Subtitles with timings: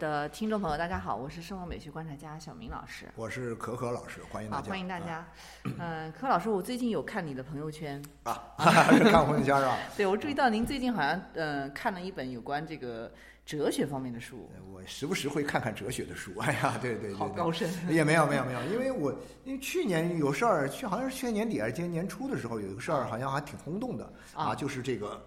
[0.00, 3.04] 的听众朋友，大家好，我是生活美学观察家小明老师。
[3.16, 4.70] 我是可可老师，欢迎大好，家。
[4.70, 5.28] 欢迎大家。
[5.78, 8.42] 嗯，可可老师，我最近有看你的朋友圈，啊，
[8.96, 9.76] 是看朋友圈是吧？
[9.98, 13.12] 对我注意到您最近好像嗯看了一本有关这个
[13.44, 16.32] 哲学方面的书，我时不时会看看哲学的书。
[16.40, 17.70] 哎呀，对对对，对好高深。
[17.90, 25.22] 也没有没有没有，因为我因为去年有事儿，去好像是去年年底还是今年年初的时候，有一个事儿好像还挺轰动的啊啊，就是这个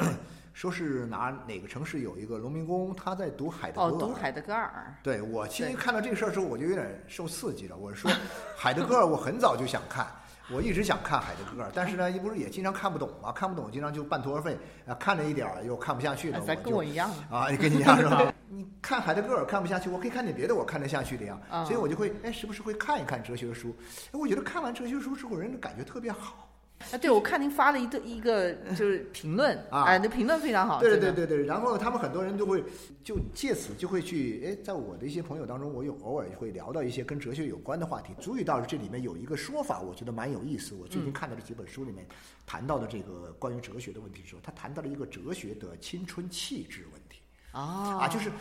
[0.54, 4.00] 说是哪哪个城市有一个农民工，他在读海德格哦，尔。
[4.00, 7.76] 读海德格尔，对我其实看到这个事儿之后，我就有点受刺激了。
[7.76, 8.10] 我说，
[8.56, 10.06] 海德格尔，我很早就想看，
[10.52, 17.48] 我一直想看海德格尔，但是呢，不是也经常看不懂嘛，看不懂经常就半途而废，啊，看了一点儿又看不下去了，跟我一样啊。
[17.48, 18.32] 啊，跟你一样是吧？
[18.48, 23.76] 你看海德格尔看不下去，我可以看点别的我看得下去的呀，啊所以我就会哎时不时会看一看哲学书。
[24.12, 26.43] 哎我觉得看完哲学书之后，人的感觉特别好。
[26.92, 32.64] 啊，对，我看您发了一个一个就是评论， 啊哎，那评论非常好，对对对对对，然后他们很多人都会
[33.04, 40.76] 就借此就会去，哎，在我的一些朋友当中，我有偶尔会聊到一些跟哲学有关的话题，注意到这里面有一个说法，我觉得蛮有意思。
[40.76, 42.06] 我最近看到的几本书里面
[42.46, 47.20] 谈到的这个关于哲学的问题的时候，他谈到了一个哲学的青春气质问题。
[47.52, 48.32] 啊啊，就是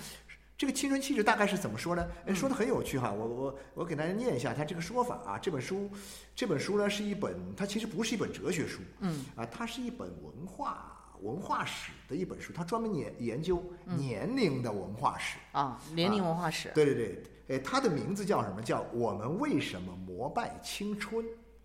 [0.57, 2.07] 这个青春气质大概是怎么说呢？
[2.25, 5.39] 哎，说的很有趣哈，我我我给大家念一下他这个说法啊。
[5.39, 5.91] 这本书，
[6.35, 15.39] 这本书呢是一本，它其实不是一本哲学书，嗯啊，它是一本文化文化史的一本书，它专门研研究年龄的文化史。
[15.53, 18.63] 啊，年龄文化史对对对，哎，它的名字叫什么？
[18.63, 21.25] 叫我们为什么膜拜青春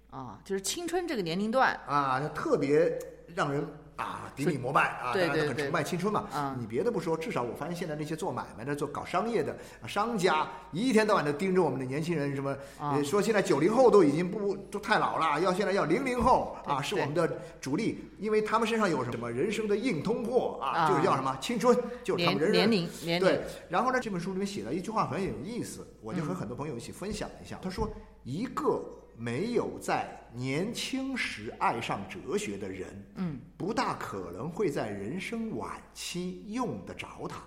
[0.09, 2.19] 啊，就是青春这个年龄段啊？
[2.19, 2.97] 它特别
[3.35, 3.67] 让人。
[3.97, 6.27] 啊，顶礼膜拜啊，大家都很崇拜青春嘛。
[6.31, 12.55] 啊你别的不说，至少我发现现在那些做买卖的、做搞商业的啊商家，一天到晚的盯着我们的年轻人，什么、
[13.03, 17.27] 说现在九零后都已经不都太老了，要现在要零零后啊，是我们的
[17.59, 27.57] 主力，因为他们身上有什么人生的硬通货啊，啊就是叫什么青春，就是他们人年龄年龄对，然后呢，这本书里面写了一句话很有意思，我就和很多朋友一起分享一下。
[27.61, 27.89] 他说
[28.23, 28.83] ：“一个
[29.17, 37.43] 没有在年轻时爱上哲学的人，嗯，不大可能会在人生晚期用得着它。”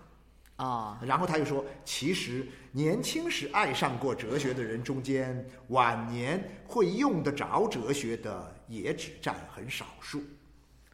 [0.63, 10.21] 啊，然后他又说，其实年轻时爱上过哲学的人中间，晚年会用得着哲学的也只占很少数。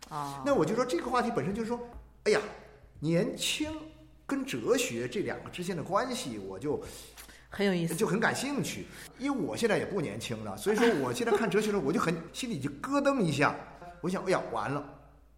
[0.09, 1.81] 啊，那我就说这个话题本身就是说，
[2.23, 2.41] 哎呀，
[3.01, 3.69] 年轻
[4.25, 6.81] 跟哲学这两个之间的关系，我就
[7.49, 7.95] 很有意思。
[7.95, 8.87] 就很感兴趣。
[9.19, 13.55] 因为我现在也不年轻了，所以说 我现在看哲学的时候，我就很心里就咯噔一下，
[14.01, 14.85] 我想，哎呀，完了。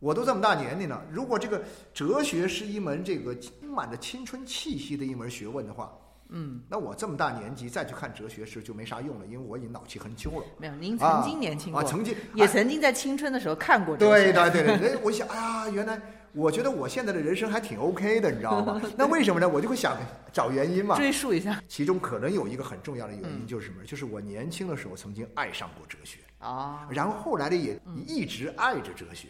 [0.01, 1.61] 我都这么大年龄了，如果这个
[1.93, 5.93] 哲学是一门这个充满着青春气息的一门学问的话，
[6.31, 10.47] 嗯，那我这么大年纪再去看哲学史就没啥用了，因为我已经老气横秋了。
[10.59, 14.33] 没有，您曾经年轻过，啊，曾经也曾经在青春的时候看过哲学。
[14.33, 16.01] 对对对对，哎，我想哎呀，原来
[16.33, 18.81] 我觉得我现在的人生还挺 OK 的，你知道吗？
[18.97, 19.49] 那为什么呢？
[19.49, 19.97] 我就会想
[20.33, 20.97] 找原因嘛。
[20.97, 23.83] 追溯一下其中可能有一个很重要的原因就是什么？
[23.85, 29.29] 就是我年轻的时候曾经爱上过哲学，啊，然后后来呢也一直爱着哲学。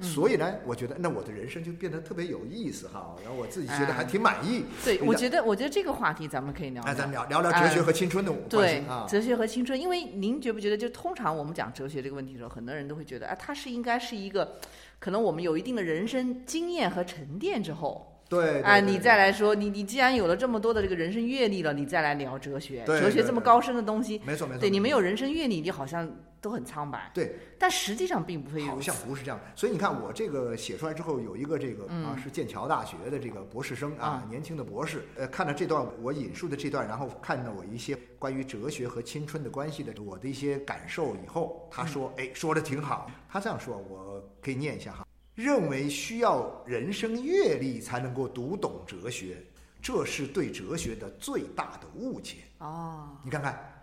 [0.00, 4.64] 所以呢，我觉得那我的人生就变得特别有意思哈，然后我自己觉得还挺满意。
[4.84, 6.94] 对，我觉得，我觉得这个话题咱们可以聊哎，聊。
[6.94, 9.06] 咱们聊聊聊哲学和青春的关对系啊。
[9.08, 14.58] 哲学和青春，因为您觉不觉得，就通常我们讲哲学这个问题的时候，很多人都会觉得，啊，它是应该是一个，
[14.98, 24.60] 可能我们有一定的人生经验和沉淀之后，对，对啊，对你再来说，你你既然有了这么多的这个人生阅历了，你再来聊哲学，对哲学对对这么高深的东西，没错没错。
[24.60, 26.08] 对你没有人生阅历，你好像
[26.40, 28.94] 都很苍白，对，但实际上并不会如好像。
[29.06, 29.40] 不是这样。
[29.56, 43.10] 所以你看，我这个写出来之后，有一个这个啊嗯是剑桥大学的这个博士生啊啊，年轻的博士，呃，看了这段我引述的这段，然后看到我一些关于哲学和青春的关系的我的一些感受以后，他说，哎，说的挺好。
[43.28, 45.06] 他这样说，我可以念一下哈。
[45.34, 49.36] 认为需要人生阅历才能够读懂哲学，
[49.80, 52.38] 这是对哲学的最大的误解。
[52.58, 53.77] 哦，你看看，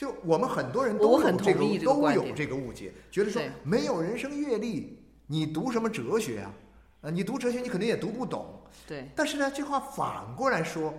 [0.00, 6.54] 就我们很多人都有这个都有这个误解，觉得说没有人生阅历，你读什么哲学啊？
[7.02, 8.62] 呃，你读哲学你肯定也读不懂。
[8.88, 10.94] 对，但是呢，这话反过来说，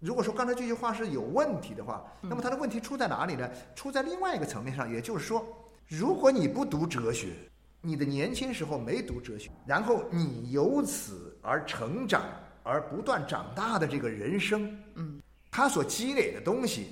[0.00, 3.50] 如果说刚才这句话是有问题的话，那么它的问题出在哪里呢？
[3.74, 5.46] 出在另外一个层面上，也就是说，
[5.86, 7.34] 如果你不读哲学，
[7.82, 12.24] 你的年轻时候没读哲学，然后你由此而成长，
[12.62, 15.20] 而不断长大的这个人生，嗯，
[15.50, 16.86] 它所积累的东西，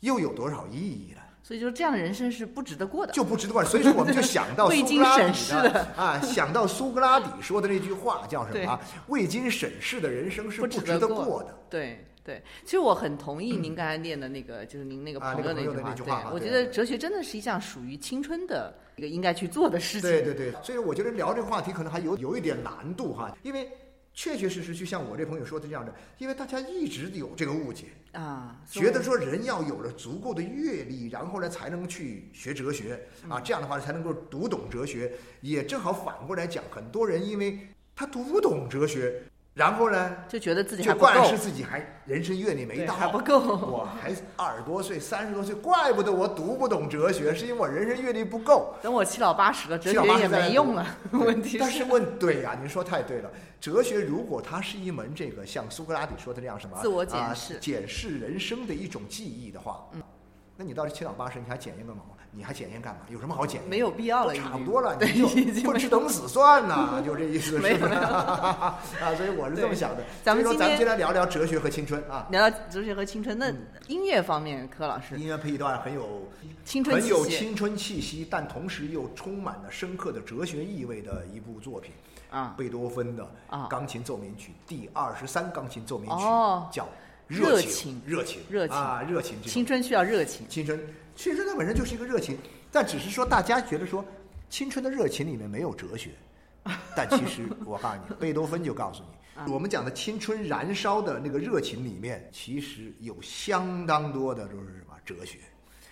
[0.00, 1.20] 又有多少意义呢？
[1.42, 3.12] 所以就这样的人生是不值得过的。
[3.12, 3.64] 就不值得过。
[3.64, 8.80] 所以说，我们就想到 苏格拉底的啊，想到苏格拉底说的那句话叫什么啊？
[9.06, 11.56] 未经审视的人生是不不值得过过的。
[11.70, 15.74] 对对，其实我很同意您刚才念的那个，就是您那个朋友友句话。
[15.76, 20.10] 的那句话对，我觉得哲学真的是一项属于青春的一个应该去做的事情。
[20.10, 23.70] 对对对，所以我觉得聊这个话题可能还有有一点难度哈，因为
[24.18, 35.12] 确确实实就像我这朋友说的这样的，因为大家一直有这个误解，啊，觉得说人要有了足够的阅历，然后呢才能去学哲学嗯啊，这样的话才能够读懂哲学。
[35.42, 39.22] 也正好反过来讲，很多人因为他读不懂哲学，
[39.56, 43.40] 然后呢就觉得自己还就不够怪，是自己还人生阅历没对，到，还不够。
[43.40, 48.74] 我还二十多岁、三十多岁，怪不得我读不懂哲学，是因为我人生阅历不够。
[48.82, 50.86] 等我七老八十了，哲学也没用了。
[51.12, 53.30] 问题但是问对呀、您说太对了。
[53.58, 60.02] 哲学如果它是一门这个像苏格拉底说的那样什么自我检视啊、检视人生的一种技艺的话，嗯，
[60.56, 62.02] 那你到了七老八十，你还检验个毛？
[62.32, 63.00] 你还检验干嘛？
[63.08, 63.70] 有什么好检验？
[63.70, 67.94] 没有必要了，差不多了，对， 你就混吃等死算呐， 就这意思，没有是不是？
[68.00, 68.78] 啊，
[69.16, 70.02] 所以我是这么想的。
[70.22, 72.26] 咱们今天所以说咱们今天聊聊哲学和青春啊。
[72.30, 76.28] 聊聊哲学和青春，那嗯音乐方面，柯老师音乐配一段很有
[76.64, 81.92] 青春很有青春气息，但同时又充满了深刻的哲学意味的一部作品。
[82.28, 86.86] 啊，贝多芬的啊钢琴奏鸣曲第二十三钢琴奏鸣曲，哦叫
[87.26, 88.76] 热情情，热情，热情。
[88.76, 90.48] 啊，热情青春需要热情。
[90.48, 90.78] 青春，
[91.16, 92.38] 青春它本身就是一个热情，
[92.70, 94.04] 但只是说大家觉得说
[94.48, 96.10] 青春的热情里面没有哲学，
[96.94, 99.02] 但其实我告诉你，贝多芬就告诉
[99.34, 99.44] 啊。
[99.44, 105.38] 你，我们讲的青春燃烧的那个热情里面，其实有相当多的就是什么哲学。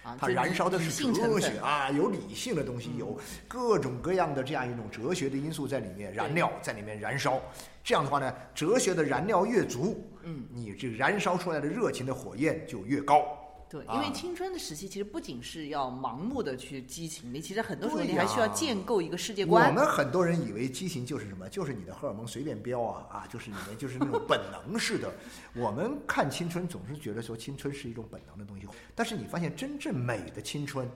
[0.04, 7.40] 啊，它燃烧的是哲学啊，有理性的东西，有各种各样的这样一种哲学的因素在里面，燃料在里面燃烧。
[7.82, 13.38] 这样的话呢，哲学的燃料越足，嗯，你这燃烧出来的热情的火焰就越高。
[13.66, 19.72] 对，因啊为青春的时期其实不仅是要盲目的去激情，你其实很多时候你还需要建构一个世界观我。
[19.72, 25.12] 们很多人以为激情就是什么，就是你的荷尔蒙随便飙啊啊，就是你们就是那种本能似的。
[25.56, 30.88] 我们看青春总是觉得说青春是一种本能的东西，但是你发现真正美的青春，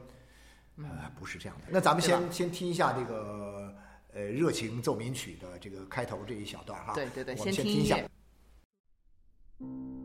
[0.77, 1.65] 呃，不是这样的。
[1.71, 3.75] 那咱们先先听一下这个
[4.13, 6.93] 呃热情奏鸣曲的这个开头这一小段哈。
[6.95, 7.99] 对对对，我们听听一下
[9.61, 9.98] 音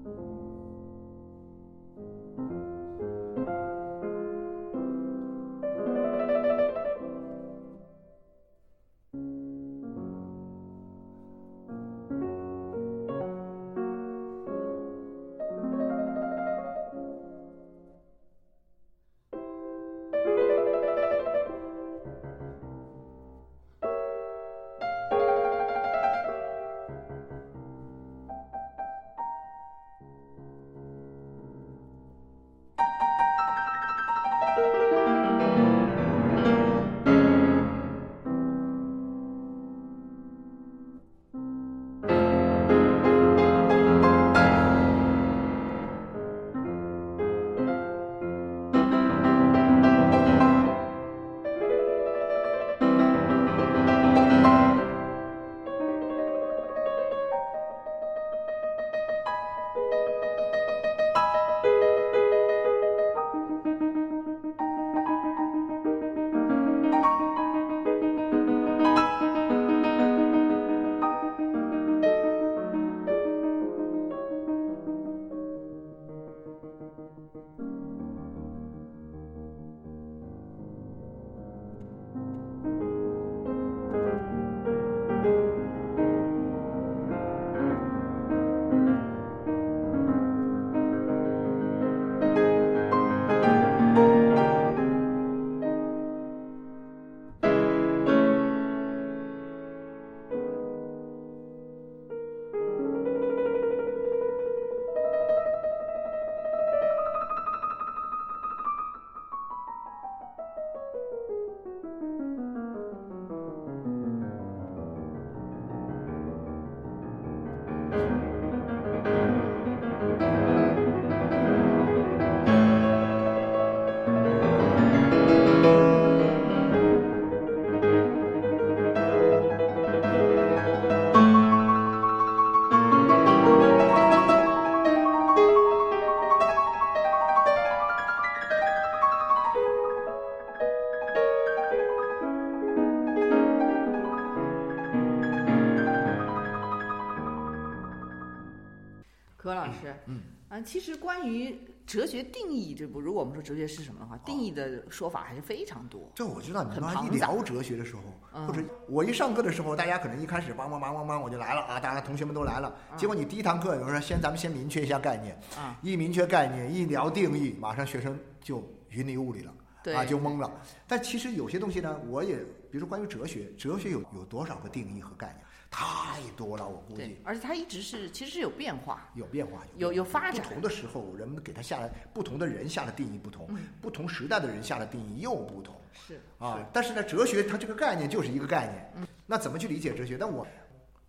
[150.64, 156.10] 其实关于哲学定义这部，如果我们说哲学是什么的话，定义的说法还是非常多。
[156.16, 158.02] 这我知道，你很们一聊哲学的时候，
[158.34, 162.74] 嗯或者我一上课的时候，大家可能一开始梆梆梆梆梆我就来了啊，大家同学们都来了。
[162.96, 169.54] 结果你第一堂课，有人说先咱们先明确一下概念，啊，一明确概念，一聊定义，马上学生就云里雾里了。
[169.84, 170.50] 对啊，就懵了。
[170.88, 172.38] 但其实有些东西呢，我也，
[172.72, 175.40] 比如说关于哲学，哲学有有多少个定义和概念？
[175.76, 179.10] 太多了，我估计，而且它一直是其实是有变化。
[179.16, 185.74] 有变化，有有发展不同的时候，人们给它下了不同的人下的定义不同，嗯不同时代的人下的定义又不同。
[185.92, 186.22] 是。
[186.38, 186.64] 啊。
[186.72, 190.16] 但是呢，哲学它这个概念就是一个概念，那怎么去理解哲学？
[190.16, 190.46] 但我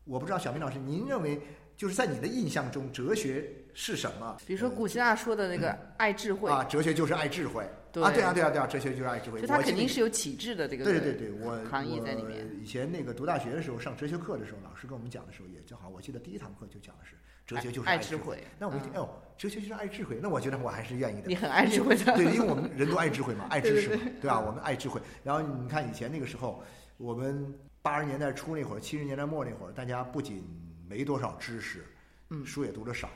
[0.04, 1.38] 我不知道，小明老师，您认为
[1.76, 4.36] 就是在你的印象中，哲学是什么？
[4.46, 9.40] 比如说古希腊说的那个爱智慧，啊，哲学就是爱智慧对啊，对啊，对啊，对啊，哲学就是爱智慧。
[9.40, 12.46] 就它我记得肯定是有启智的这个对对对，我含义在里面。
[12.48, 17.14] 我以前那个读大学的时候上哲学课的时候，老师跟我们讲的时候也正好，我记得第一堂课就讲的是
[17.46, 21.28] 哲学就是智爱智慧那我一听，嗯哎呦，哲学就是爱智慧，那我觉得我还是愿意的。
[21.28, 24.40] 你很爱智慧的对，因为我们人都爱智慧嘛， 爱知识嘛，对吧？
[24.40, 25.00] 我们爱智慧。
[25.22, 26.62] 然后你看以前那个时候，
[26.96, 27.46] 我们
[27.82, 30.42] 八十年代初那会儿，七十年代末那会儿，大家不仅
[30.88, 31.84] 没多少知识，
[32.30, 33.08] 嗯书也读的少，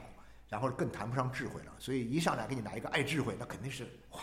[0.49, 1.73] 然后更谈不上智慧了。
[1.79, 4.21] 所以一上来给你来一个爱智慧，那肯定是哇。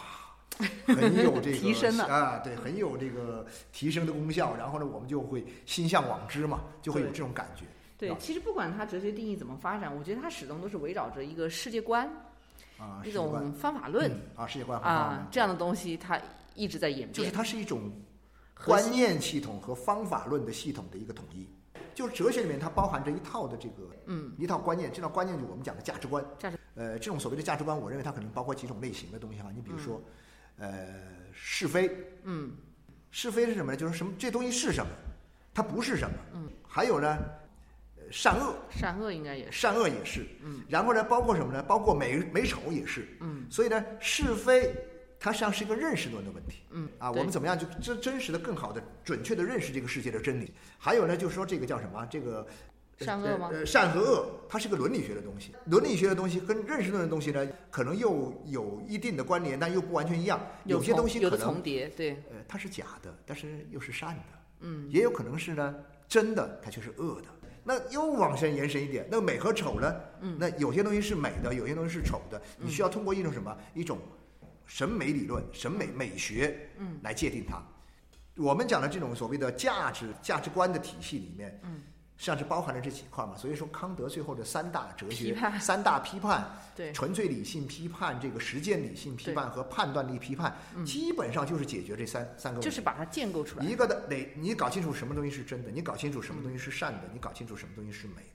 [0.88, 4.56] 很有这个 提升了啊，对，很有这个提升的功效。
[4.56, 7.66] 然后呢，我们就会心向往之嘛，就会有这种感觉。
[7.98, 12.10] 对，啊其实不管它哲学定义怎么发展，我觉得它始终都是围绕着一个世界观、
[12.78, 16.18] 啊，一种方法论嗯啊，世界观啊这样的东西，它
[16.54, 17.32] 一直在演变就是。
[17.32, 17.92] 它是一种
[18.66, 21.46] 观念系统和方法论的系统的一个统一。
[21.96, 26.24] 就是哲学里面它包含着一套的这个嗯一套观念，这套观念就是我们讲的价值观。
[26.38, 29.50] 价值呃，这种所谓的价值观，我认为它可能包括几种类型的东西哈。
[29.56, 30.02] 你比如说，
[30.58, 30.88] 嗯呃，
[31.32, 31.90] 是非，
[32.24, 32.52] 嗯
[33.12, 33.78] 是非是什么呢？
[33.78, 34.92] 就是什么这东西是什么，
[35.54, 36.16] 它不是什么。
[36.34, 36.50] 嗯。
[36.68, 37.18] 还有呢，
[37.96, 40.28] 呃善恶，善恶应该也是善恶也是。
[40.44, 40.66] 嗯。
[40.68, 41.64] 然后呢，包括什么呢？
[41.64, 43.08] 包括美美丑也是。
[43.22, 44.76] 嗯所以呢，是非
[45.20, 46.60] 它实际上是一个认识论的问题。
[46.72, 50.54] 嗯啊，我们怎么样就真真实的、更好的、准确的认识这个世界的真理？
[50.78, 52.06] 还有呢，就是说这个叫什么？
[52.10, 52.46] 这个
[53.00, 55.54] 善恶吗呃，呃善和恶，它是个伦理学的东西。
[55.66, 60.40] 伦理学的东西跟认识论的东西呢，可能又有一定的关联，但又不完全一样。
[60.64, 64.24] 有些东西可能的重叠，对，呃，它是假的，但是又是善的。
[64.62, 65.76] 嗯，也有可能是呢，
[66.08, 67.28] 真的它却是恶的。
[67.68, 69.96] 那又往深延伸一点，那美和丑呢？
[70.22, 73.58] 嗯那有些东西是美的，有些东西是丑的，你需要通过一种什么？
[73.74, 73.98] 一种
[74.66, 77.62] 审美理论、审美美学，嗯，来界定它。
[78.36, 81.84] 我们讲的这种所谓的价值价值观的体系里面，嗯，
[82.18, 83.38] 实际上是包含了这几块嘛。
[83.38, 86.46] 所以说，康德最后的三大哲学、三大批判，
[86.76, 90.54] 对，纯粹理性批判、这个实践理性批判和判断力批判，
[90.86, 92.66] 基本上就是解决这三三个问题。
[92.70, 93.66] 就是把它建构出来。
[93.66, 98.16] 一个的得你搞清楚什么东西是真的，你搞清楚什么东西是善的，你搞清楚什么东西是美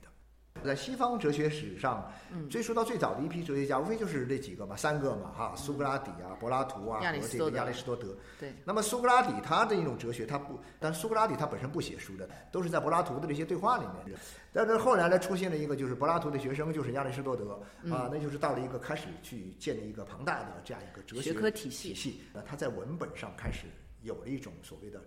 [0.63, 8.15] 在西方哲学史上，嗯追溯到最早的一批哲学家，无非就是这几个嘛，三个嘛，哈，苏格拉底啊、柏拉图啊和这个亚里士多德。
[8.39, 14.17] 对，那么苏格拉底他的一种哲学，他不，但苏格拉底他本身不写书的，都是在柏拉图的这些对话里面。
[14.53, 17.53] 但是后来呢，出现了一个就是柏拉图的学生，就是亚里士多德
[17.89, 22.21] 啊，那就是到了一个开始去建立一个庞大的这样一个哲学学科体系体系。
[22.33, 23.67] 那他在文本上开始
[24.01, 25.01] 有了一种所谓的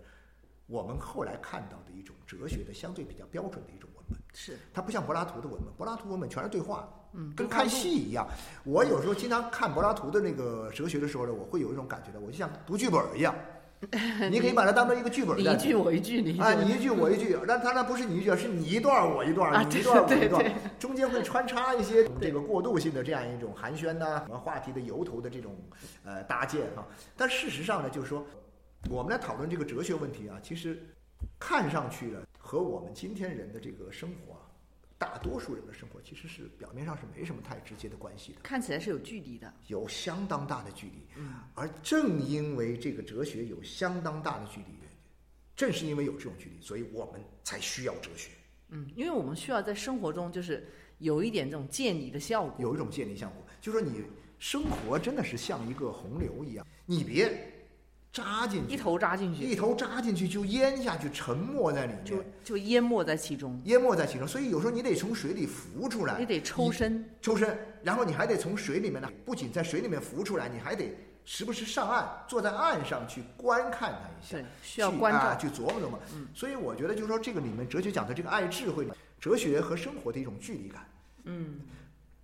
[0.65, 4.17] 我们后来看到的一种哲学的相对比较标准的一种文本。
[4.33, 8.27] 是，它不像柏拉图的文本，柏拉图文本全是对话，嗯，跟看戏一样。
[8.63, 13.33] 我有时候经常看柏拉图的那个哲学的时候呢，我会有一种感觉的，我就像读剧本儿一样。
[14.31, 25.55] 你可以把它当成一个剧本儿在你一句我一句，你一句啊，我你一句我一句，但它那不是你一句，是你一段我一段你一段我一段，中间会穿插一些这个过渡性的这样一种寒暄呐、什么话题的由头的这种
[26.03, 28.25] 呃搭建哈、但事实上呢，就是说
[28.89, 30.81] 我们来讨论这个哲学问题啊，其实
[31.37, 34.45] 看上去呢，和我们今天人的这个生活啊，
[34.99, 38.41] 大多数人的生活其实是表面上是没什么太直接的关系的。
[38.43, 39.51] 看起来是有距离的。
[39.65, 41.07] 有相当大的距离。
[41.15, 44.67] 嗯，而正因为这个哲学有相当大的距离，
[45.55, 48.29] 正是因为有这种距离，所以我们才需要哲学，
[48.69, 50.67] 嗯，因为我们需要在生活中就是
[50.99, 52.55] 有一点这种见你的效果。
[52.59, 53.43] 有一种建立效果。
[53.59, 54.03] 就说你
[54.37, 57.27] 生活真的是像一个洪流一样，你别
[58.15, 64.25] 扎进去，一头扎进去，一头扎进去就淹下去，沉没在里面，就淹没在其中，淹没在其中。
[64.25, 67.03] 所以有时候你得从水里浮出来，你得抽身。
[67.21, 70.95] 抽身，然后你还得从水里面呢，不仅在水里面浮出来，你还得
[71.25, 74.37] 时不时上岸，坐在岸上去观看它一下。
[74.37, 75.19] 对，需要去关照。
[75.19, 75.99] 啊，去琢磨琢磨。
[76.13, 78.87] 嗯所以我觉得就是说，这个里面哲学讲的这个爱智慧，
[79.19, 80.87] 哲学和生活的一种距离感。
[81.25, 81.59] 嗯，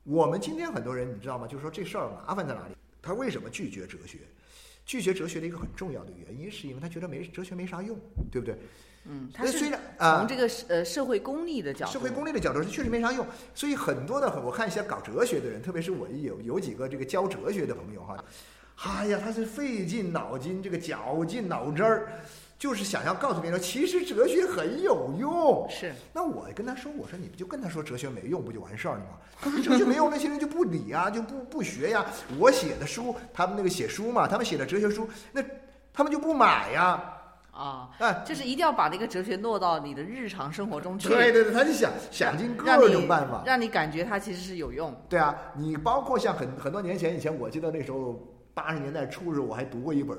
[0.06, 1.46] 我们今天很多人你知道吗？
[1.46, 2.76] 就是说这事儿麻烦在哪里？
[3.02, 4.20] 他为什么拒绝哲学？
[4.92, 7.98] 拒绝哲学的一个很重要的原因，是因为他觉得没哲学没啥用，
[8.30, 8.58] 对不对？
[9.06, 18.22] 嗯，他虽然啊从这个呃社会功利的角度，社会功利的角度是确实没啥用，所以很多的我看一些搞哲学的人，特别是我有有几个这个教哲学的朋友哈，
[18.84, 22.12] 哎呀，他是费尽脑筋，这个绞尽脑汁儿，
[22.62, 25.66] 就是想要告诉别人，其实哲学很有用。
[25.68, 29.18] 是那我跟他说，我说你不就跟他说哲学没用，不就完事儿了吗？
[29.42, 32.06] 他说哲学没用，那些人就不理呀，就不不学呀。
[32.38, 35.44] 我写的书，他们那个写书嘛，他们写的哲学书，那
[35.92, 37.04] 他们就不买呀。
[37.52, 43.42] 啊，哎，就是一定要把那个哲学落到你的日常生活中去，对对对，他就想想尽各种办法。
[43.44, 44.96] 让你感觉它其实是有用。
[45.10, 48.22] 对啊，你包括像很很多年前，以前我记得那时候
[48.54, 50.16] 八十年代初的时候，我还读过一本，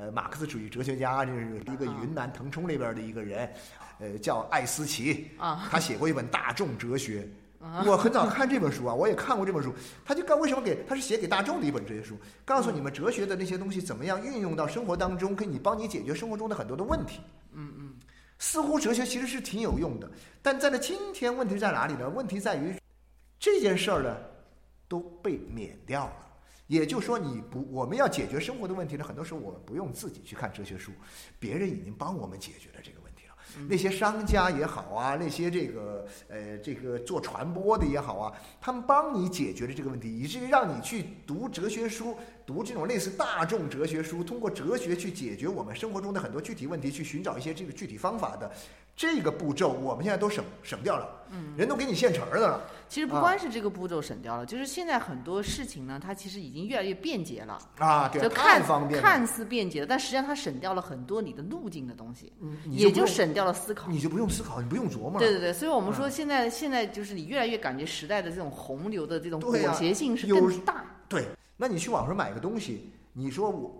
[0.00, 3.52] 呃，马克思主义哲学家，就是一个云南腾冲那边的一个人，
[3.98, 7.20] 呃，叫艾思奇，啊，他写过一本《大众哲学》。
[7.84, 9.74] 我很早看这本书啊，我也看过这本书。
[10.02, 12.16] 他就告为什么给他是写给大众的一本哲学书，
[12.46, 17.20] 告诉你们哲学的那些东西怎么样运用到生活当中，可以帮你解决生活中的很多的问题。
[17.52, 17.92] 嗯嗯，
[18.38, 22.08] 似乎哲学其实是挺有用的，但在那今天问题在哪里呢？
[22.08, 22.74] 问题在于
[23.38, 24.16] 这件事儿呢
[24.88, 26.29] 都被免掉了。
[26.70, 30.92] 也就是说，你不我们要解决生活的问题呢，很多时候我们不用自己去看哲学书，
[31.36, 33.34] 别人已经帮我们解决了这个问题了。
[33.68, 48.48] 那些商家也好啊，那些这个呃这个做传播的也好啊，他们帮你解决了这个问题，以至于让你去读哲学书，读这种类似大众哲学书，通过哲学去解决我们生活中的很多具体问题，去寻找一些这个具体方法的
[49.00, 63.90] 这个步骤，我们现在都省省掉了，嗯，人都给你现成儿的了其实不光是这个步骤省掉了，就是现在很多事情呢，它其实已经越来越便捷了，啊，对就，看方便，看似便捷了，但实际上它省掉了很多你的路径的东西，嗯你也就省掉了思考。
[63.90, 70.84] 你就不用思考，你不用琢磨了，对对对，所以我们说嗯现在、现在就是你越来越感觉时代的这种洪流的这种裹挟性是更大。
[71.08, 71.24] 对，
[71.56, 73.79] 那你去网上买个东西，你说我，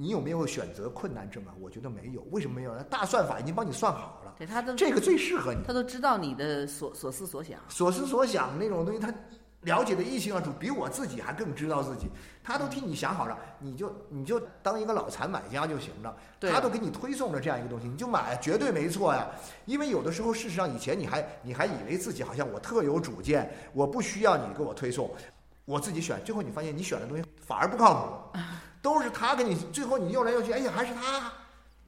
[0.00, 1.52] 你有没有选择困难症啊？
[1.60, 2.82] 我觉得没有，为什么没有呢？
[2.84, 7.60] 大算法已经帮你算好了，对，他都这个最适合你，他都知道你的所所思所想。
[7.68, 9.12] 所思所想那种东西，他
[9.60, 12.08] 了解的一清二楚，比我自己还更知道自己，
[12.42, 19.28] 他都替你想好了，你就你就当一个脑残买家就行了，对他都给你推送了这样一个东西，你就买，绝对没错呀。
[19.66, 25.10] 因为有的时候，事实上以前你还你还以为自己好像我特有主见，我不需要你给我推送，
[25.66, 28.38] 我自己选，最后你发现你选的东西反而不靠谱，
[28.82, 31.32] 都是他给你，最后你用来用去，哎呀，还是他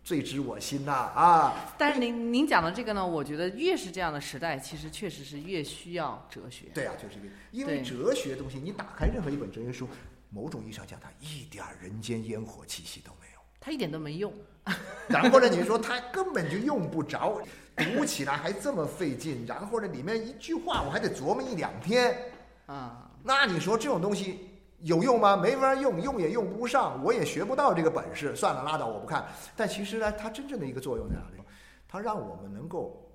[0.04, 1.54] 最知我心呐啊！
[1.78, 6.66] 但是您您讲的这个呢，我觉得越是这样的时代，其实确实是越需要哲学。
[6.74, 9.88] 对啊，就是这个，因为哲学东西，你打开任何一本哲学书，
[10.30, 13.40] 某种意义上讲，它一点人间烟火气息都没有。
[13.60, 14.32] 它一点都没用。
[15.08, 17.40] 然后呢，你说它根本就用不着，
[17.76, 22.32] 读起来还这么费劲，然后呢，里面一句话我还得琢磨一两天，
[22.66, 24.50] 啊、那你说这种东西
[24.82, 25.36] 有用吗？
[25.36, 29.26] 没法用，用也用不上，我也学不到这个本事，算了，拉倒，我不看。
[29.56, 31.42] 但其实呢，它真正的一个作用在哪里？
[31.88, 33.12] 它让我们能够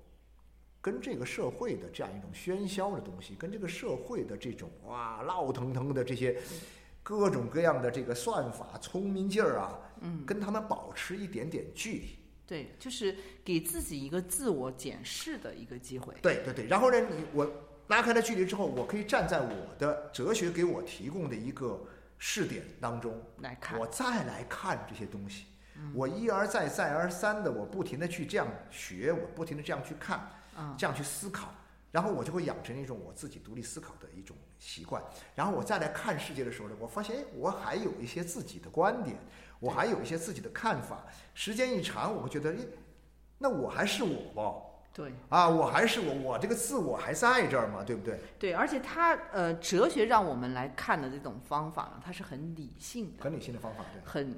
[0.80, 6.38] 跟这个社会的这样一种喧嚣的东西，跟这个社会的这种哇闹腾腾的这些
[7.02, 12.18] 各种各样的这个算法、聪明劲儿啊，嗯，跟他们保持一点点距离。
[12.46, 16.14] 对，就是给自己一个自我检视的一个机会。
[16.22, 17.46] 对对对，然后呢，你我
[17.88, 21.80] 拉开了距离之后，我可以站在我的哲学给我提供的一个
[22.18, 25.46] 视点当中，来看，我再来看这些东西，
[25.94, 31.48] 我一而再再而三的，我不停的去这样学，我不停的这样去看，嗯，这样去思考，
[31.90, 35.02] 然后我就会养成一种我自己独立思考的一种习惯。
[35.34, 39.16] 然后我再来看世界的时候呢，我发现哎，我还有一些自己的观点，
[39.60, 41.06] 我还有一些自己的看法。
[41.32, 42.58] 时间一长，我会觉得，哎，
[43.38, 44.67] 那我还是我吧。
[44.98, 48.18] 对啊，我还是我，我这个自我还在这儿嘛，对不对？
[48.36, 54.36] 对，而且它呃，哲学让我们来看的这种方法呢，它是很理性的，很理性的方法，对，很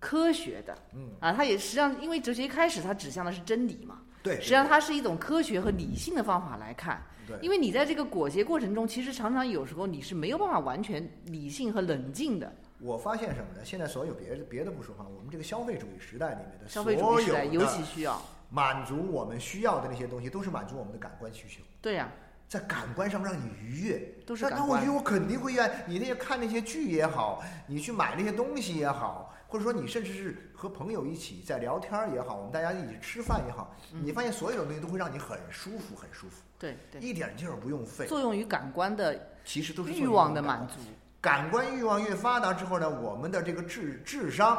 [0.00, 0.76] 科学的。
[0.94, 7.00] 嗯，啊，它也实际上，因为哲学一开始它指向的是真理嘛，对，实际上它是一种科学和理性的方法来看。
[7.28, 12.52] 对，因为你在这个裹挟过程中，其实常常有时候你是没有办法完全理性和冷静的。
[12.80, 13.64] 我发现什么呢？
[13.64, 18.20] 现在所有别的别的不说话，我们这个消费主义时代里面的消费主义时代尤其需要。
[18.50, 22.08] 满足我们需要的那些东西，都是满足我们的感官需求，对呀、
[22.48, 24.14] 在感官上让你愉悦。
[24.26, 24.68] 都是那感官。
[24.68, 34.02] 那我觉得我肯定会愿你那些看那些剧也好，你去买那些东西也好，或者说你甚至是和朋友一起在聊天也好，我们大家一起吃饭也好，嗯。
[34.04, 40.74] 你发现所有的东西都会让你很舒服，很舒服，对对，一点劲儿不用费，作用于感官的其实都是欲望的满足。
[40.74, 40.80] 足。
[41.20, 44.56] 感官欲望越发达之后呢，我们的这个智智商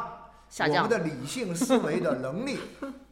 [0.48, 0.84] 下降。
[0.84, 0.98] 我们。
[0.98, 2.58] 的理性思维的能力，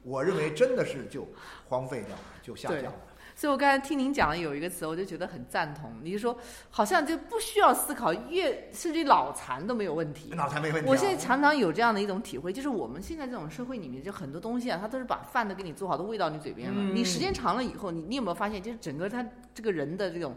[0.03, 1.27] 我认为真的是就
[1.69, 2.95] 荒废掉了，就下降了。
[3.37, 5.91] 所以我刚才听您讲了有一个词，我就觉得很赞同。
[6.03, 6.37] 你就说
[6.69, 10.31] 好像就不需要思考，越甚至于脑残都没有问题。
[10.35, 10.91] 脑残没问题、啊。
[10.91, 16.75] 我现在常常有这样的一种体会，就是我们现在这种社会里面，就很多东西啊，它都是把饭都给你做好，都喂到你嘴边了。
[16.77, 20.35] 嗯你时间长了以后，你你有没有发现，就是整个他这个人的这种，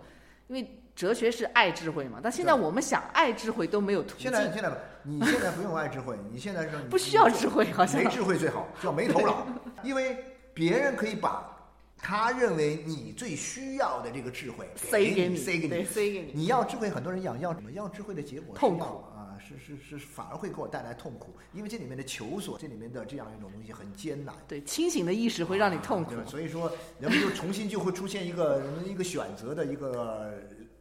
[0.48, 4.72] 因为哲学是爱智慧嘛，但现在我们想爱智慧都没有途径现，在现在
[5.04, 9.48] 你现在不用爱智慧， 你现在是不需要智慧，好像没智慧最好，叫没头脑，
[9.84, 10.18] 因为
[10.54, 11.50] 别人可以把
[11.98, 15.84] 他认为你最需要的这个智慧塞给你，塞给，你。
[15.86, 16.32] 塞给你。
[16.34, 17.72] 你要智慧，很多人讲要什么？
[17.72, 19.13] 要智慧的结果是痛苦啊，
[19.48, 24.34] 是是是，反而会给我带来痛苦，因为这里面的求索，这里面的这样一种东西很艰难。
[24.48, 26.32] 对，清醒的意识会让你痛苦啊对。
[26.32, 30.34] 所以说，人们就重新就会出现一个一个选择的一个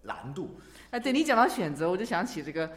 [0.02, 0.56] 难度。
[0.90, 2.70] 哎，对你讲到选择，我就想起这个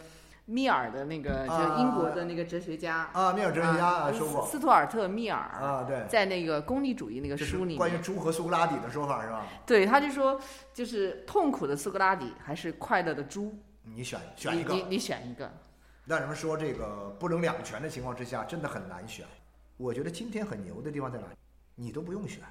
[0.45, 9.45] 密尔的那个，就是英国啊的那个哲学家啊，密尔哲学家啊说过斯图尔特·密尔啊，对，在那个功利主义那个书里，关于猪和苏格拉底的说法是吧？
[9.65, 10.39] 对，他就说，
[10.73, 15.51] 就是痛苦的苏格拉底还是快乐的猪，你选选一个你你，你选一个。
[16.05, 19.25] 让人们说这个不能两全的情况之下，真的很难选。
[19.77, 21.27] 我觉得今天很牛的地方在哪？
[21.73, 22.41] 你都不用选，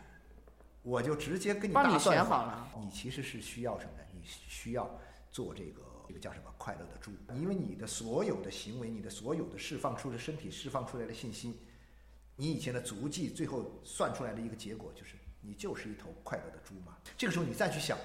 [0.83, 2.69] 我就直接跟你大算法选好了。
[2.81, 4.05] 你其实是需要什么呢？
[4.13, 4.91] 你需要
[5.31, 11.59] 做这个这个叫什么快乐的猪，因为你的所有的行为，你的所有的释放出的身体释放出来的信息，
[12.37, 16.97] 你以前的足迹，最后算出来的一个结果就是你就是一头快乐的猪嘛。
[17.17, 17.97] 这个时候你再去想，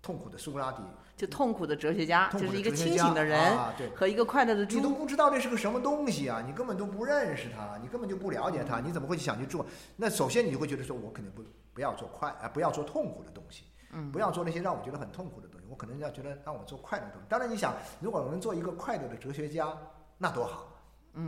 [0.00, 0.82] 痛苦的苏格拉底，
[1.22, 3.56] 就痛苦的哲学家，就是一个清醒的人。
[3.94, 4.90] 和一个快乐的猪你都。
[4.90, 6.42] 不知道这是个什么东西啊！
[6.44, 9.64] 你根本都不认识它，你根本就不了解它，你怎么会想去做？
[9.94, 17.26] 那首先你就会觉得说，我肯定不不要做快啊、不要做痛苦的东西，嗯不要做那些让我觉得很痛苦的东西，我可能要觉得让我做快乐的东西。
[17.28, 19.68] 当然，你想，如果能做一个快乐的哲学家，
[20.18, 20.66] 那多好。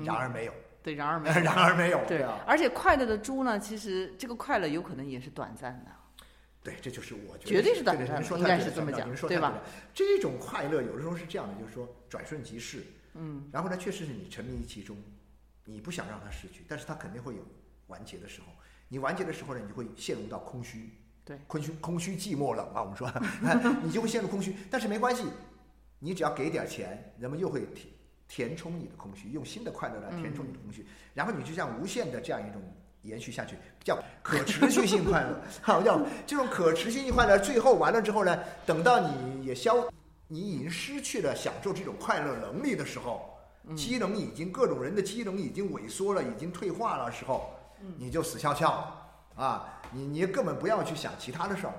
[0.05, 0.53] 然而没有，
[0.83, 1.35] 对，然而没 有。
[1.41, 5.91] 然而没有，对啊，而且快乐的猪呢，其实这个快乐有可能也是短暂的。
[6.65, 14.97] 对，这就是我觉得绝对您说应该是这么讲赵您说对吧这种快乐有的时候是这样的，就是说转瞬即逝，嗯，然后呢，确实是你沉迷于其中，
[15.67, 17.47] 你不想让它失去，但是它肯定会有
[17.89, 18.47] 完结的时候。
[18.89, 20.91] 你完结的时候呢，你就会陷入到空虚，
[21.23, 23.13] 对，空虚空虚寂寞冷啊，我们说，
[23.85, 24.57] 你就会陷入空虚。
[24.71, 25.25] 但是没关系，
[25.99, 27.89] 你只要给点钱，人们又会填
[28.27, 32.63] 填充你的空虚，用新的快乐来填充你的空虚，然后你就这样无限的这样一种
[33.05, 35.41] 延续下去，叫可持续性快乐。
[35.63, 39.77] 好，叫这种可持续性快乐，最后完了之后呢，等到你也消，
[40.27, 43.31] 你已经失去了享受这种快乐能力的时候。
[43.75, 47.51] 机能已经各种人的机能已经萎缩了，已经退化了时候，
[47.97, 49.81] 你就死翘翘了啊！
[49.91, 51.73] 你你根本不要去想其他的事儿。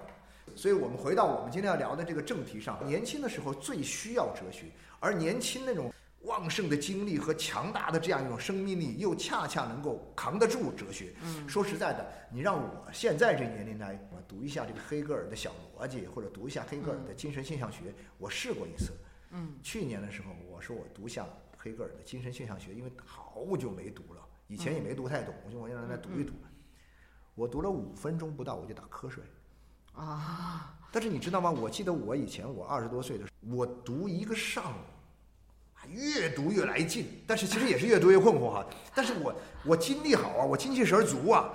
[0.56, 4.66] 所以我们回到我们今天要聊的这个正题上，年轻的时候最需要哲学，
[5.00, 5.94] 而年轻那种
[6.26, 11.14] 旺盛的精力和强大的这样一种生命力，又恰恰能够扛得住哲学。
[11.48, 18.92] 说实在的，你让我现在这年龄来，我读一下这个黑格尔的小逻辑，或者读一下黑格尔的精神现象学，我试过一次。
[19.32, 21.26] 嗯，去年的时候，我说我读一下
[21.58, 26.34] 黑格尔的精神现象学，因为好久没读了，以前也没读太懂，我就我让他读一读。
[27.36, 29.24] 我读了五分钟不到，我就打瞌睡。
[29.94, 31.52] 啊，但是你知道吗？
[31.52, 34.84] 我记得我以前我二十多岁的时候，我读一个上午，
[35.92, 38.66] 越读越来劲，但是其实也是越读越困惑哈。
[38.94, 39.34] 但是我
[39.66, 41.52] 我精力好啊，我精气神足啊，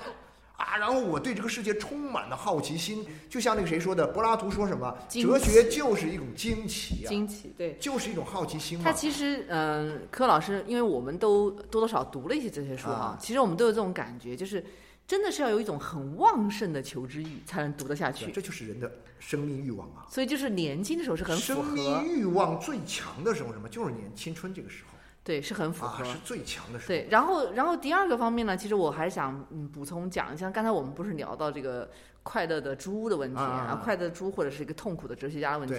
[0.56, 7.76] 啊，然后我对这个世界充满了好奇心，就像那个谁说的，柏拉图说什么，哲学就是一种惊奇啊，惊奇，对。
[7.80, 8.84] 就是一种好奇心嘛。
[8.84, 14.64] 他其实，嗯、柯老师，因为我们都多多少读了一些哲学书哈、啊其实我们都有这种感觉，就是
[15.10, 18.30] 真的是要有一种很旺盛的求知欲，才能读得下去。
[18.30, 20.06] 这就是人的生命欲望啊。
[20.08, 23.68] 所以就是年轻的时候是很符生命合，欲望最强的时候，什么？
[23.68, 26.04] 就是年青春这个时候对，是很符合。
[26.04, 26.86] 啊，是最强的时候。
[26.86, 31.90] 对，然后，然后第二个方面呢，其实我还是想嗯补充讲一下，刚才我们不是聊到这个
[32.22, 35.74] 快乐的猪的问题啊快乐的猪或者是一个痛苦的哲学家的问题。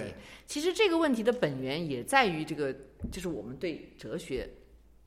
[0.46, 2.70] 其实这个问题的本源也在于这个，
[3.10, 4.46] 就是我们对哲学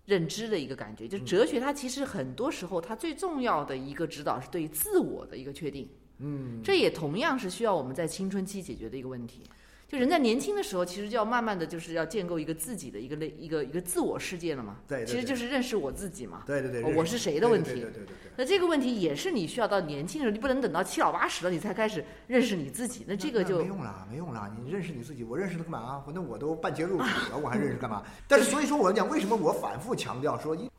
[0.06, 5.90] 认知的一个感觉，就嗯哲学它其实很多时候它最重要的一个指导是对自我的一个确定。
[6.20, 9.42] 嗯，这也同样是需要我们在青春期解决的一个问题。
[9.88, 14.78] 就人在年轻的时候，其实就要慢慢的就是要建构一个自己的一个类一个一个自我世界了嘛。
[14.88, 16.44] 对对对其实就是认识我自己嘛。
[16.46, 18.16] 对对对，我是谁的问题对对对。
[18.36, 23.06] 那这个问题也是你需要到年轻的时候，你不能等到七老八十了你才开始认识你自己。
[23.08, 24.52] 那这个就没用了，没用了。
[24.60, 26.02] 你认识你自己，我认识他干嘛？
[26.04, 28.04] 反正我都半截入土了，我还认识干嘛？
[28.28, 30.70] 但是所以说，我讲为什么我反复强调说，一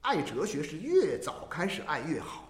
[0.00, 2.45] 爱哲学是越早开始爱越好。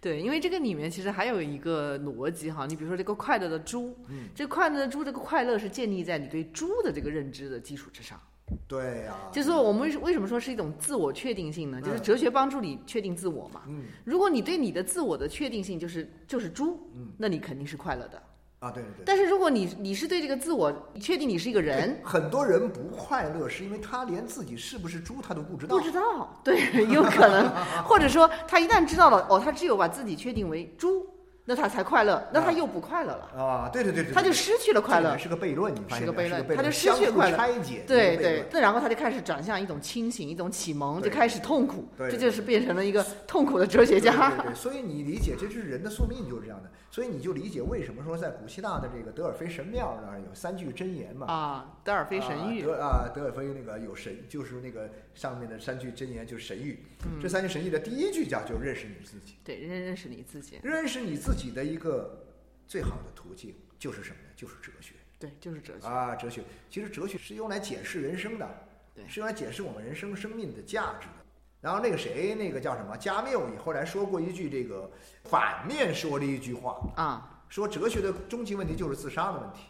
[0.00, 2.66] 对，因为这个里面其实还有一个逻辑哈。
[2.66, 8.20] 你比如说这个快乐的猪，嗯这快乐的猪这个快乐是建立在你对猪的这个认知的基础之上。
[8.66, 11.82] 对呀、就是说，我们为什为什么说是一种自我确定性呢？
[11.82, 13.62] 就是嗯哲学帮助你确定自我嘛。
[13.66, 18.22] 嗯如果你对你的自我的确定性就是就是猪，嗯那你肯定是快乐的。
[18.60, 19.04] 啊，对对对。
[19.04, 25.76] 但是如果你你是对这个自我你确定你是一个人，很多人不快乐，是因为他连自己是不是猪他都不知道。
[25.76, 27.48] 不知道，对，有可能，
[27.84, 31.06] 或者说他一旦知道了，哦，他只有把自己确定为猪，
[31.48, 35.16] 那他才快乐，那他又不快乐了，啊，对对对对，他就失去了快乐。
[35.16, 37.36] 是个悖论，你发现是个悖论他就失去了快乐。
[37.38, 38.44] 拆解，对对。
[38.52, 42.10] 那然后他就开始转向一种清醒，一种启蒙，就开始痛苦，对。
[42.10, 44.30] 这就是变成了一个痛苦的哲学家。
[44.54, 51.26] 所以你理解，这就是人的宿命就是这样的，所以你就理解为什么说在古希腊的这个德尔菲神庙那儿有三句真言嘛。
[51.28, 52.70] 啊，德尔菲神谕。
[52.78, 56.76] 啊，德尔菲那个有神，就是那个上面的三句真言就是神谕。
[57.04, 62.24] 嗯这三句神谕的第一句叫就认识你自己，对认认识你自己，认识你自己的一个
[62.68, 64.28] 最好的途径就是什么呢？
[64.36, 65.86] 就是哲学对，就是哲学。
[65.86, 66.44] 啊，哲学。
[66.70, 68.48] 其实哲学是用来解释人生的，
[68.94, 71.24] 对是用来解释我们人生生命的价值的。
[71.60, 74.88] 然后那个谁，那个叫什么加缪，也后来说过一句这个
[75.24, 79.64] 反面说了一句话，啊，说哲学的终极问题就是自杀的问题，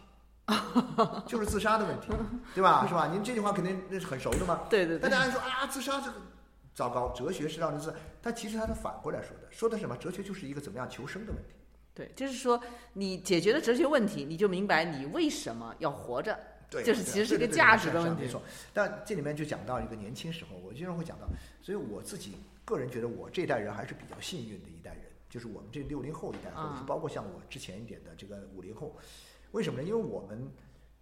[1.27, 2.07] 就是自杀的问题，
[2.53, 2.85] 对吧？
[2.87, 3.07] 是吧？
[3.07, 4.61] 您这句话肯定那是很熟的嘛。
[4.69, 6.17] 对对对大家说啊，自杀这个
[6.73, 9.95] 糟糕，哲学是让人自，但其实它是反过来说的，说的什么？
[9.97, 11.49] 哲学就是一个怎么样求生的问题。
[11.93, 12.61] 对，就是说
[12.93, 16.37] 你解决了哲学问题，你就明白你为什么要活着。
[16.69, 18.41] 对，就是其实是一个价值的问题没错。
[18.71, 21.27] 但这里面就讲到一个年轻时候，我经常会讲到，
[21.61, 28.95] 所以我自己个人觉得我这代人还是比较幸运的一代人，就是我们这六零后一代，或者是啊包括像我之前一点的这个五零后，
[29.51, 29.87] 为什么呢？
[29.87, 30.51] 因为我们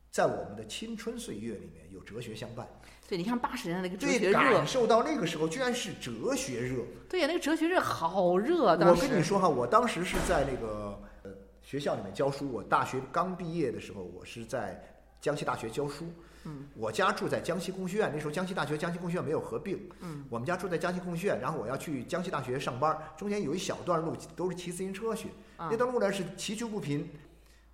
[0.10, 2.68] 在我们的青春岁月里面有哲学相伴，
[3.08, 6.84] 对，你看八十年代那个哲学，热感，受到那个时候居然是哲学热。
[7.10, 11.32] 对呀，那个哲学热好热，当我跟你说哈，我当时是在那个呃
[11.62, 12.50] 学校里面教书。
[12.52, 14.82] 我大学刚毕业的时候，我是在
[15.22, 16.06] 江西大学教书。
[16.46, 19.78] 嗯，我家住在江西工学院，那时候江西大学、江西工学院没有合并。
[20.00, 27.08] 嗯，我们家住在江西工学院，然后我要去江西大学上班，中间有一小段路都是骑自行车去，啊那段路呢是崎岖不平。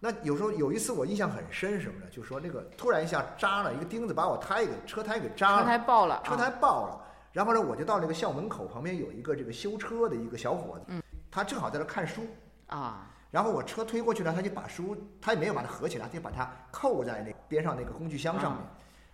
[0.04, 2.06] 那有时候有一次我印象很深，什么呢？
[2.12, 5.66] 就是说那个突然一下扎了一个钉子，把我胎给车胎给扎了车。
[5.66, 12.28] 胎爆了，车啊胎爆了，然后呢，我就到那个校门口旁边有一个这个修车的一个小伙子，嗯他正好在那看书，
[12.68, 18.62] 啊，然后我车推过去呢，他就把书，他也没有把它合起来，他就把它扣在那边上那个工具箱上面，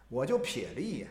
[0.07, 1.07] 我就瞥了一眼，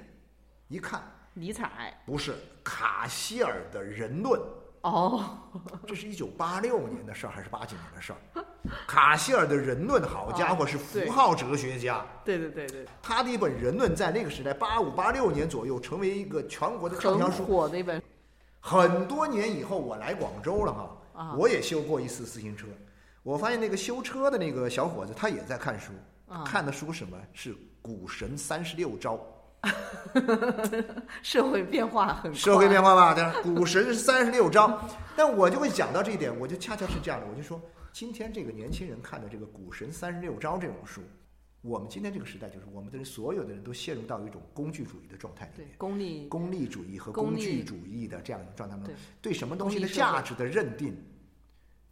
[0.67, 1.01] 一看
[1.35, 4.41] 尼采不是卡希尔的人论，
[4.81, 5.39] 哦，
[5.87, 8.19] 这是一九八六年的事儿还是八几年的事儿？
[8.87, 12.05] 卡希尔的人论，好家伙，是符号哲学家。
[12.25, 17.45] 对对对对，他的一本《人论》在那个时代，八五八六年左右，成为一个全国的畅销书。
[17.45, 18.03] 火的一本
[18.61, 21.35] 很多年以后，我来广州了哈，啊。
[21.39, 22.67] 我也修过一次自行车。
[23.23, 25.93] 我发现那个修车的那个小伙子，他也在看书，
[26.29, 26.45] 啊。
[26.45, 27.17] 看的书什么？
[27.33, 29.19] 是《股神三十六招》，
[31.23, 33.15] 社会变化很，社会变化吧？
[33.17, 34.79] 但是股神三十六招，
[35.17, 37.61] 但我就会讲到这一点，我就恰恰是这样的，我就说，
[37.99, 41.03] 今天这个年轻人看的这个《股神三十六招》这种书，
[41.63, 45.77] 我们今天这个时代，就是我们的人所有的人都陷入到一种工具主义的状态里面。
[45.77, 50.97] 功利功利主义和工具主义的这样一种状态中对，对什么东西的价值的认定，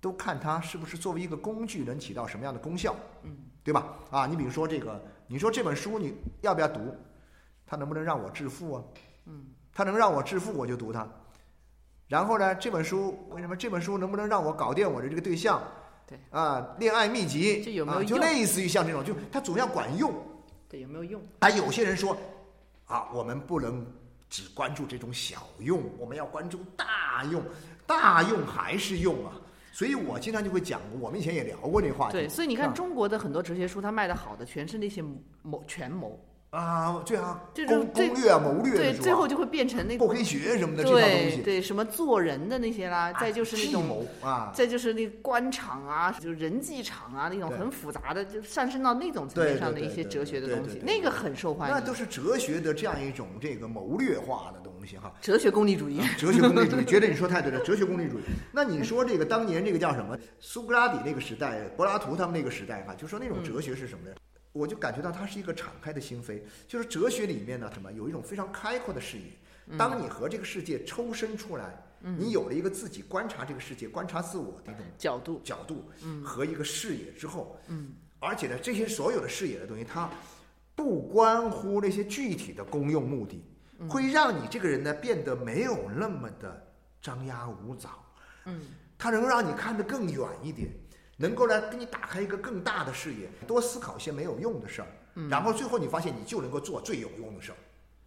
[0.01, 3.99] 都看它是不是作为一个工具能起到什么样的功效，嗯，对吧？
[4.13, 6.95] 啊，你比如说这个，你说这本书你要不要读？
[7.67, 8.85] 它能不能让我致富啊？
[9.25, 11.05] 嗯，它能让我致富，我就读它。
[12.07, 15.61] 然后呢，这本书为什么这本书能不能让我搞定我的这个对象？
[16.07, 20.15] 对啊，恋爱秘籍，啊就这有没有用类似于像这种，就它总要管用。
[20.69, 21.21] 对有没有用？
[21.41, 22.17] 还有些人说，
[22.87, 23.85] 啊，我们不能
[24.29, 27.43] 只关注这种小用，我们要关注大用，
[27.87, 29.33] 大用还是用啊。
[29.73, 32.13] 所以我经常就会讲，我们以前也聊过这个话题。
[32.13, 35.05] 对，所以你看啊中国的很多哲学书，它卖的好的全是那些
[35.43, 36.19] 谋权谋，
[36.57, 43.87] 啊，对啊，这种最攻攻略啊、谋略对，最后就会变成那个厚黑学什么的这套东西，对对什么做人的那些啦，再就是那种。
[43.87, 51.75] 谋啊，再就是那官场啊，就是人际场啊，那种很复杂的，就上升到那种层面上的一些哲学的东西，那个很受欢迎。
[51.75, 55.13] 那都是哲学的这样一种这个谋略化的东西哈。
[55.21, 57.61] 哲学功利主义，哲学功利主义，觉得你说太对了。
[57.67, 60.17] 哲学功利主义，那你说这个当年这个叫什么？
[60.41, 64.15] 苏格拉底那个时代，柏拉图他们那个时代哈，就说那种哲学是什么呢？
[64.57, 69.25] 我就感觉到他是一个敞开的心扉，就是哲学里面呢，什么有一种非常开阔的视野。
[69.77, 75.85] 当你和这个世界抽身出来，你有了一个自己观察这个世界、观察自我的一种角度，角度
[76.25, 77.59] 和一个视野之后，
[78.21, 80.09] 而且呢，这些所有的视野的东西，它
[80.77, 83.45] 不关乎那些具体的公用目的，
[83.89, 87.91] 会让你这个人呢变得没有那么的张牙舞爪，
[88.45, 88.61] 嗯，
[88.97, 90.71] 它能让你看得更远一点，
[91.17, 94.89] 能够来给你打开一个更大的视野，多思考一些没有用的事儿，
[95.31, 97.57] 然后最后你发现你就能够做最有用的事儿。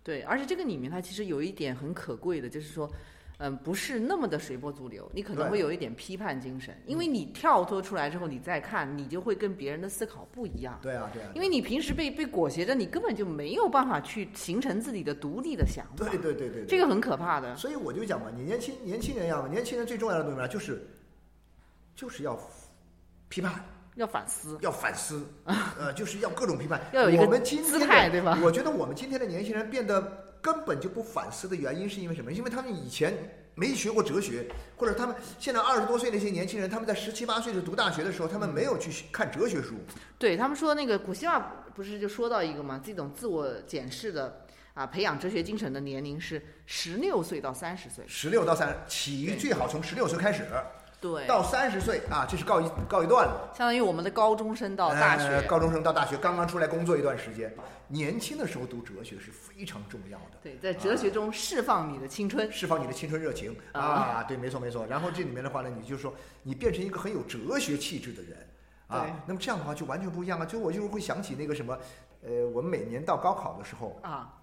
[0.03, 2.89] 对，而且这个里面它其实有一点很可贵的，就是说，
[3.37, 10.79] 嗯，不是那么的随波逐流，你可能会有一点批判精神，因为你跳脱出来之后，你再看，你就会跟别人的思考不一样。
[10.81, 17.55] 对啊，对啊，因为你平时被被裹挟着，你根本就没有办法去形成自己的独立的想法，对对对对，对这个很可怕的。
[17.55, 20.87] 所以我就讲嘛，你年轻年轻人呀，年轻人最重要的东西呢，就是
[21.95, 22.39] 就是要
[23.29, 23.63] 批判，
[23.95, 25.25] 要反思，要反思，
[25.77, 26.81] 呃，就是要各种批判。
[26.91, 32.31] 要有一个我们今天的姿态对吧我觉得我们今天的年轻人变得根本就不反思的原因是因为什么？
[32.31, 33.13] 因为他们以前
[33.55, 39.75] 没学过哲学，或者他们现在二十多岁那些年轻人，他们在十七八岁就读大学的时候，他们没有去看哲学书。
[40.17, 41.39] 对他们说那个古希腊
[41.75, 48.05] 不是就说到一个嘛，这种自我检视的啊，培养哲学精神的年龄是十六岁到三十岁。
[48.07, 50.47] 十六到三起对最好从十六岁开始，
[51.01, 53.49] 对，到三十岁啊，这是告一告一段落。
[53.53, 55.23] 相当于我们的高中生到大学。
[55.27, 57.53] 呃高中生到大学刚刚出来工作一段时间，
[57.87, 60.37] 年轻的时候读哲学是非常重要的。
[60.43, 62.51] 对，在哲学中释放你的青春。
[62.51, 64.23] 释放你的青春热情啊啊！
[64.23, 64.85] 对，没错没错。
[64.87, 68.47] 然后这里面的话呢，你就说你变成一个很有哲学气质的人
[68.87, 70.45] 啊，那么这样的话就完全不一样了。
[70.45, 71.77] 就我就会想起那个什么，
[72.23, 74.33] 呃，我们每年到高考的时候，啊，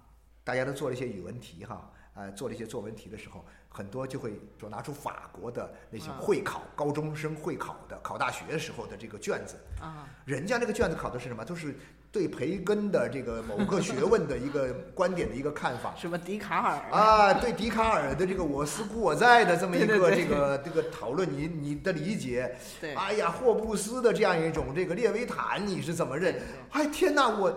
[0.43, 6.17] 大家都做了一些语文题哈，呃，做了一些作文题的时候，很多就会说拿出法国的那些啊。
[6.19, 11.45] 会考、高中生会考的考大学时候的这个卷子，啊，人家那个卷子考的是什么？
[11.45, 11.75] 都是
[12.11, 15.93] 对培根的这个某个学问的一个观点的一个看法。
[15.99, 26.33] 什么笛卡尔啊，对笛卡尔的这个“我思故我在”的这么一个这个这个讨论，你你的理解，对，哎呀，霍布斯的这样一种这个列维坦，你是怎么认？
[26.71, 27.55] 哎，天哪，我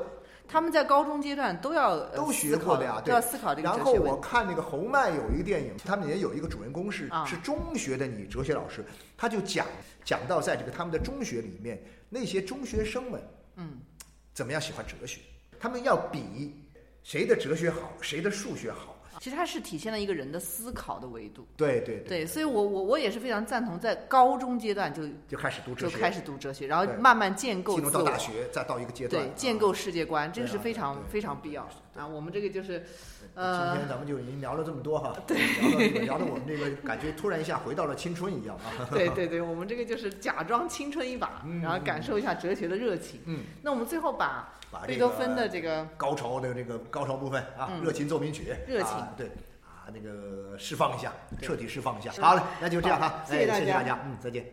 [0.50, 3.92] 他们在高中阶段都要呃都学过的呀对都要思考这个然后。
[3.92, 8.84] 我看那个侯麦有一个电影，他们也有一个主人公是、啊是中学的女哲学老师，
[9.16, 9.64] 他就讲
[10.04, 13.22] 讲到在这个他们的中学里面，那些中学生们
[13.54, 13.78] 嗯，
[14.34, 15.20] 怎么样喜欢哲学，
[15.60, 16.52] 他们要比
[17.04, 18.96] 谁的哲学好，谁的数学好。
[19.20, 21.46] 其实它是体现了一个人的思考的维度。
[21.56, 28.16] 对对对，对，所以我我我也是非常赞同，在高中阶段就就开始读哲学，就开始读哲学，然后慢慢建构进入到大。
[28.16, 32.06] 学，再到一个阶段，对，建啊构世界观，这个是非常对非常必要的啊。
[32.06, 32.86] 我们这个就是，今
[33.34, 35.36] 呃天咱们就已经聊了这么多哈，对，
[36.00, 38.88] 聊的我们这个感觉突然一下回到了青春一样啊。
[38.90, 43.20] 对对对，我们这个就是假装青春一把，嗯然后感受一下哲学的热情。
[43.26, 47.82] 嗯，那我们最后把把这贝多芬的个这个高潮的这个高潮部分啊，嗯。
[47.82, 48.92] 热情奏鸣曲，热情。
[48.96, 49.26] 啊对
[49.64, 52.12] 啊，那个释放一下，彻底释放一下。
[52.20, 53.60] 好嘞，那就这样哈好，哎谢谢大家。
[53.60, 54.44] 谢谢大家，嗯，再见。